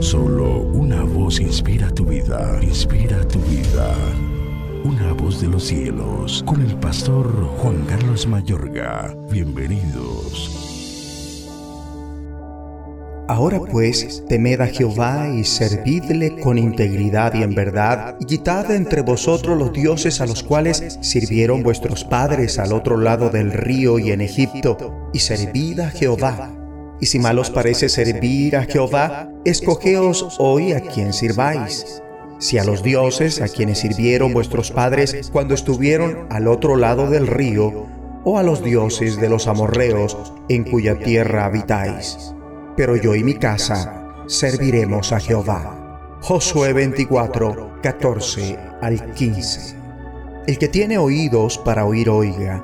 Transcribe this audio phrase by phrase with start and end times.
[0.00, 3.94] Solo una voz inspira tu vida, inspira tu vida.
[4.84, 7.26] Una voz de los cielos, con el pastor
[7.58, 9.16] Juan Carlos Mayorga.
[9.30, 10.66] Bienvenidos.
[13.26, 19.58] Ahora pues, temed a Jehová y servidle con integridad y en verdad, quitad entre vosotros
[19.58, 24.20] los dioses a los cuales sirvieron vuestros padres al otro lado del río y en
[24.20, 26.65] Egipto, y servid a Jehová.
[27.00, 32.02] Y si mal os parece servir a Jehová, escogeos hoy a quien sirváis.
[32.38, 37.26] Si a los dioses a quienes sirvieron vuestros padres cuando estuvieron al otro lado del
[37.26, 37.86] río,
[38.24, 40.16] o a los dioses de los amorreos
[40.48, 42.34] en cuya tierra habitáis
[42.76, 46.18] pero yo y mi casa serviremos a Jehová.
[46.20, 49.76] Josué 24, 14 al 15.
[50.46, 52.62] El que tiene oídos para oír oiga.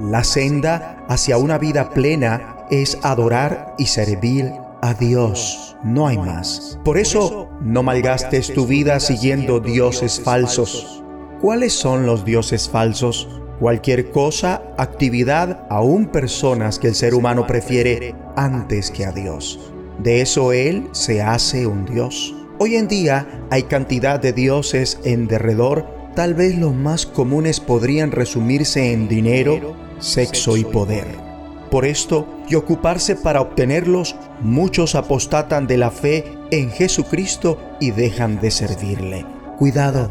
[0.00, 5.76] La senda hacia una vida plena es adorar y servir a Dios.
[5.84, 6.78] No hay más.
[6.84, 11.04] Por eso, no malgastes tu vida siguiendo dioses falsos.
[11.40, 13.28] ¿Cuáles son los dioses falsos?
[13.62, 19.72] cualquier cosa, actividad, aún personas que el ser humano prefiere antes que a Dios.
[20.02, 22.34] De eso Él se hace un Dios.
[22.58, 28.10] Hoy en día hay cantidad de dioses en derredor, tal vez los más comunes podrían
[28.10, 31.31] resumirse en dinero, sexo y poder.
[31.72, 38.42] Por esto, y ocuparse para obtenerlos, muchos apostatan de la fe en Jesucristo y dejan
[38.42, 39.24] de servirle.
[39.56, 40.10] Cuidado,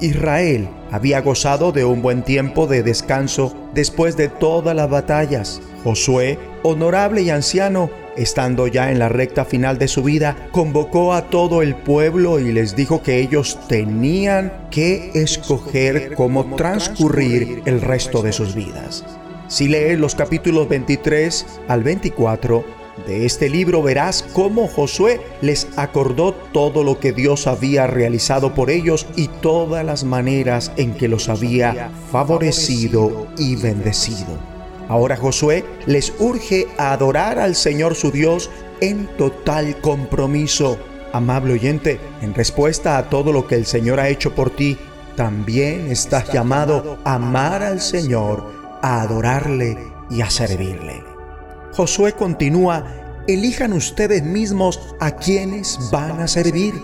[0.00, 5.60] Israel había gozado de un buen tiempo de descanso después de todas las batallas.
[5.84, 11.28] Josué, honorable y anciano, estando ya en la recta final de su vida, convocó a
[11.28, 18.22] todo el pueblo y les dijo que ellos tenían que escoger cómo transcurrir el resto
[18.22, 19.04] de sus vidas.
[19.48, 22.64] Si lees los capítulos 23 al 24,
[23.06, 28.70] de este libro verás cómo Josué les acordó todo lo que Dios había realizado por
[28.70, 34.38] ellos y todas las maneras en que los había favorecido y bendecido.
[34.88, 40.78] Ahora Josué les urge a adorar al Señor su Dios en total compromiso.
[41.12, 44.78] Amable oyente, en respuesta a todo lo que el Señor ha hecho por ti,
[45.16, 49.78] también estás llamado a amar al Señor, a adorarle
[50.10, 51.02] y a servirle.
[51.72, 52.84] Josué continúa,
[53.26, 56.74] elijan ustedes mismos a quienes van a servir.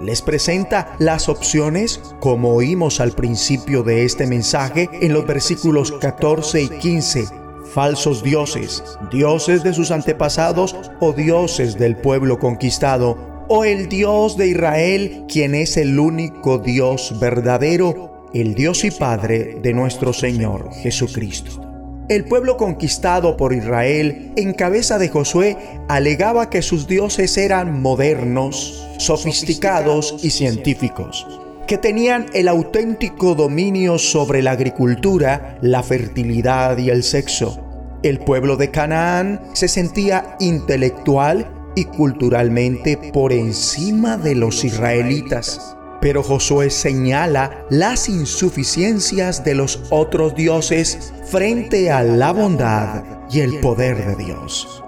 [0.00, 6.62] Les presenta las opciones, como oímos al principio de este mensaje en los versículos 14
[6.62, 7.26] y 15.
[7.74, 8.82] Falsos dioses,
[9.12, 15.54] dioses de sus antepasados o dioses del pueblo conquistado, o el Dios de Israel, quien
[15.54, 21.60] es el único Dios verdadero, el Dios y Padre de nuestro Señor Jesucristo.
[22.08, 25.56] El pueblo conquistado por Israel, en cabeza de Josué,
[25.88, 31.26] alegaba que sus dioses eran modernos, sofisticados y científicos,
[31.68, 37.60] que tenían el auténtico dominio sobre la agricultura, la fertilidad y el sexo.
[38.02, 45.76] El pueblo de Canaán se sentía intelectual y culturalmente por encima de los israelitas.
[46.00, 53.60] Pero Josué señala las insuficiencias de los otros dioses frente a la bondad y el
[53.60, 54.82] poder de Dios.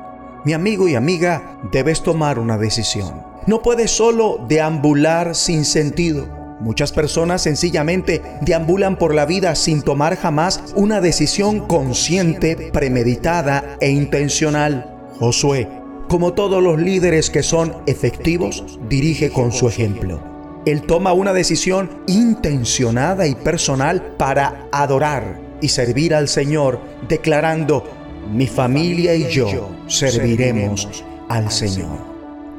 [0.45, 3.23] Mi amigo y amiga, debes tomar una decisión.
[3.47, 6.29] No puedes solo deambular sin sentido.
[6.61, 13.91] Muchas personas sencillamente deambulan por la vida sin tomar jamás una decisión consciente, premeditada e
[13.91, 14.95] intencional.
[15.19, 15.69] Josué,
[16.09, 20.36] como todos los líderes que son efectivos, dirige con su ejemplo.
[20.67, 27.85] Él toma una decisión intencionada y personal para adorar y servir al Señor, declarando,
[28.33, 31.99] mi familia y yo serviremos al Señor.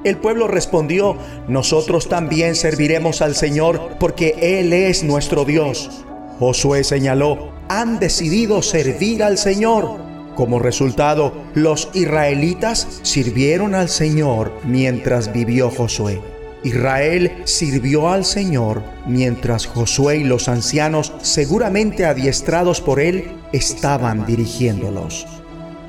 [0.06, 1.18] El pueblo respondió,
[1.50, 6.06] nosotros también serviremos al Señor porque Él es nuestro Dios.
[6.40, 9.98] Josué señaló, han decidido servir al Señor.
[10.34, 16.22] Como resultado, los israelitas sirvieron al Señor mientras vivió Josué.
[16.68, 25.26] Israel sirvió al Señor mientras Josué y los ancianos, seguramente adiestrados por él, estaban dirigiéndolos.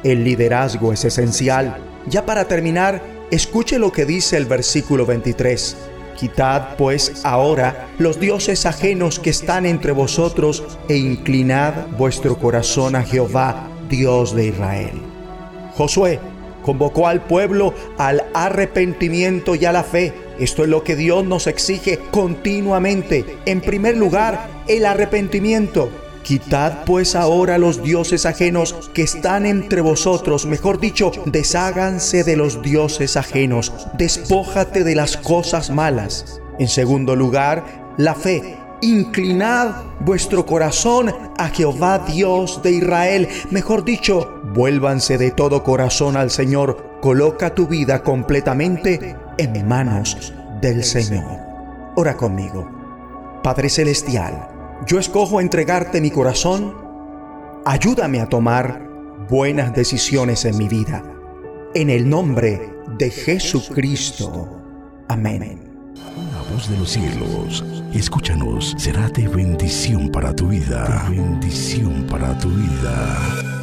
[0.05, 1.77] El liderazgo es esencial.
[2.07, 5.77] Ya para terminar, escuche lo que dice el versículo 23.
[6.17, 13.03] Quitad pues ahora los dioses ajenos que están entre vosotros e inclinad vuestro corazón a
[13.03, 15.03] Jehová, Dios de Israel.
[15.75, 16.21] Josué
[16.63, 21.47] convocó al pueblo al arrepentimiento y a la fe esto es lo que Dios nos
[21.47, 23.39] exige continuamente.
[23.45, 25.91] En primer lugar, el arrepentimiento.
[26.23, 32.61] Quitad pues ahora los dioses ajenos que están entre vosotros, mejor dicho, desháganse de los
[32.61, 36.41] dioses ajenos, despójate de las cosas malas.
[36.59, 38.59] En segundo lugar, la fe.
[38.81, 43.29] Inclinad vuestro corazón a Jehová Dios de Israel.
[43.51, 46.99] Mejor dicho, vuélvanse de todo corazón al Señor.
[47.01, 51.39] Coloca tu vida completamente en manos del Señor.
[51.97, 52.69] Ora conmigo.
[53.43, 54.49] Padre Celestial,
[54.87, 56.75] yo escojo entregarte mi corazón,
[57.65, 58.89] ayúdame a tomar
[59.29, 61.03] buenas decisiones en mi vida.
[61.75, 62.61] En el nombre
[62.99, 65.05] de Jesucristo.
[65.09, 65.69] Amén.
[66.33, 71.07] La voz de los cielos, escúchanos, será de bendición para tu vida.
[71.09, 73.58] bendición para tu vida.